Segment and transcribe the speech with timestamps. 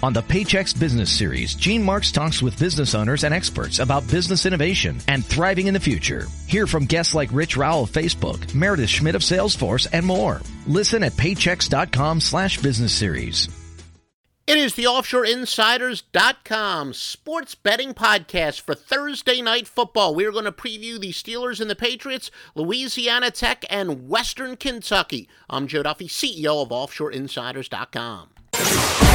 [0.00, 4.46] On the Paychex Business Series, Gene Marks talks with business owners and experts about business
[4.46, 6.26] innovation and thriving in the future.
[6.46, 10.40] Hear from guests like Rich Rowell of Facebook, Meredith Schmidt of Salesforce, and more.
[10.68, 13.48] Listen at paychex.com slash business series.
[14.46, 20.14] It is the OffshoreInsiders.com sports betting podcast for Thursday night football.
[20.14, 25.28] We are going to preview the Steelers and the Patriots, Louisiana Tech, and Western Kentucky.
[25.50, 29.07] I'm Joe Duffy, CEO of OffshoreInsiders.com.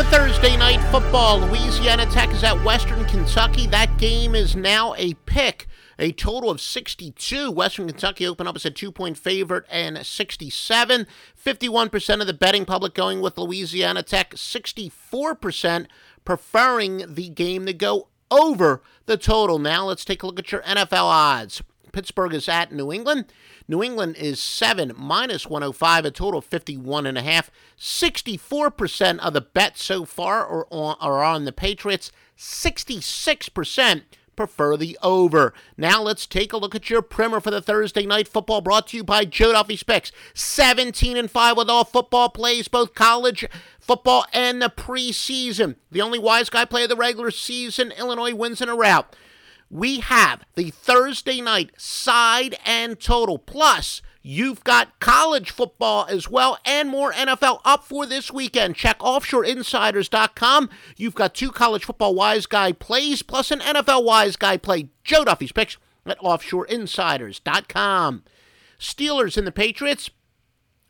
[0.00, 3.66] For Thursday night football, Louisiana Tech is at Western Kentucky.
[3.66, 5.66] That game is now a pick.
[5.98, 7.50] A total of 62.
[7.50, 11.06] Western Kentucky opened up as a two point favorite and 67.
[11.44, 14.30] 51% of the betting public going with Louisiana Tech.
[14.30, 15.86] 64%
[16.24, 19.58] preferring the game to go over the total.
[19.58, 21.62] Now let's take a look at your NFL odds.
[21.92, 23.32] Pittsburgh is at New England.
[23.68, 27.50] New England is 7 minus 105, a total of 51 and a half.
[27.78, 32.12] 64% of the bets so far are on, are on the Patriots.
[32.36, 34.02] 66%
[34.36, 35.52] prefer the over.
[35.76, 38.96] Now let's take a look at your primer for the Thursday night football brought to
[38.96, 40.12] you by Joe Duffy's Picks.
[40.32, 43.46] 17 and 5 with all football plays, both college
[43.78, 45.76] football and the preseason.
[45.90, 49.14] The only wise guy play of the regular season, Illinois wins in a rout
[49.70, 53.38] we have the Thursday night side and total.
[53.38, 58.74] Plus, you've got college football as well and more NFL up for this weekend.
[58.74, 60.70] Check offshoreinsiders.com.
[60.96, 64.88] You've got two college football wise guy plays plus an NFL wise guy play.
[65.04, 68.24] Joe Duffy's picks at offshoreinsiders.com.
[68.78, 70.10] Steelers and the Patriots.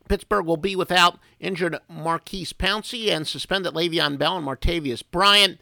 [0.09, 5.61] Pittsburgh will be without injured Maurkice Pouncey and suspended Le'Veon Bell and Martavis Bryant.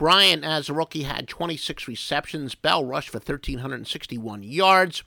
[0.00, 2.54] Bryant, as a rookie, had 26 receptions.
[2.54, 5.02] Bell rushed for 1,361 yards.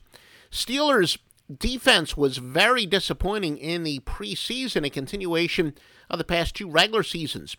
[0.52, 1.18] Steelers'
[1.52, 5.74] defense was very disappointing in the preseason, a continuation
[6.08, 7.56] of the past two regular seasons.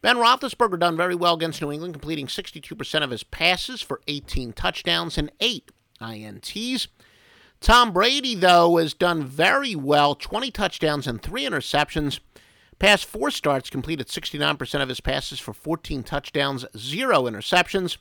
[0.00, 4.52] Ben Roethlisberger done very well against New England, completing 62% of his passes for 18
[4.52, 6.86] touchdowns and 8 INTs.
[7.60, 12.20] Tom Brady, though, has done very well 20 touchdowns and 3 interceptions.
[12.78, 17.96] Past four starts, completed 69% of his passes for 14 touchdowns, zero interceptions.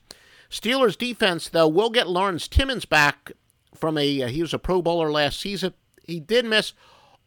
[0.49, 3.31] Steelers defense, though, will get Lawrence Timmons back
[3.73, 5.73] from a, uh, he was a Pro Bowler last season.
[6.05, 6.73] He did miss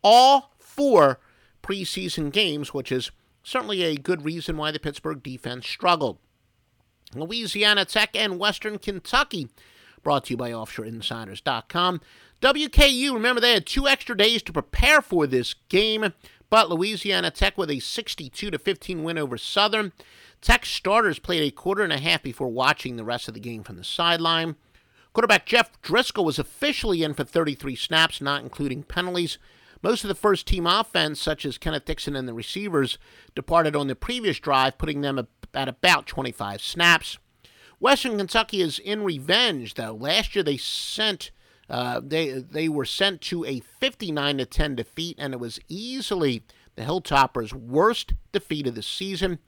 [0.03, 1.21] all four
[1.63, 3.11] preseason games, which is
[3.43, 6.19] certainly a good reason why the Pittsburgh defense struggled.
[7.15, 9.49] Louisiana Tech and Western Kentucky,
[10.03, 12.01] brought to you by OffshoreInsiders.com.
[12.41, 16.13] WKU, remember they had two extra days to prepare for this game.
[16.51, 19.93] But Louisiana Tech with a 62 to 15 win over Southern.
[20.41, 23.63] Tech starters played a quarter and a half before watching the rest of the game
[23.63, 24.57] from the sideline.
[25.13, 29.39] Quarterback Jeff Driskel was officially in for 33 snaps, not including penalties.
[29.83, 32.99] Most of the first team offense, such as Kenneth Dixon and the receivers,
[33.35, 37.19] departed on the previous drive, putting them at about 25 snaps.
[37.81, 39.95] Western Kentucky is in revenge, though.
[39.95, 41.31] Last year they sent
[41.71, 46.43] uh, they they were sent to a 59 to 10 defeat, and it was easily
[46.77, 49.39] the Hilltoppers' worst defeat of the season.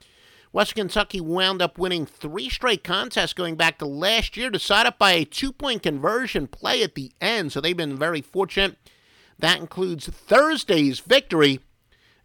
[0.53, 5.11] Western Kentucky wound up winning three straight contests going back to last year, decided by
[5.11, 8.77] a two point conversion play at the end, so they've been very fortunate.
[9.39, 11.61] That includes Thursday's victory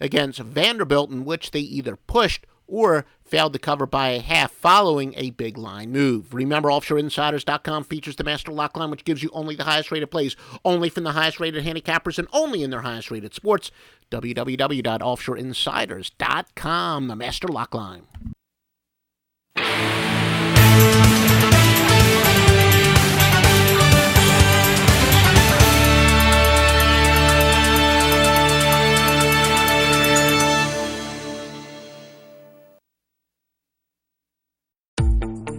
[0.00, 5.14] against Vanderbilt, in which they either pushed or failed to cover by a half following
[5.16, 6.32] a big line move.
[6.34, 10.36] Remember, OffshoreInsiders.com features the Master Lock line, which gives you only the highest rated plays,
[10.64, 13.70] only from the highest rated handicappers, and only in their highest rated sports.
[14.10, 18.02] www.offshoreinsiders.com, the Master Lock line.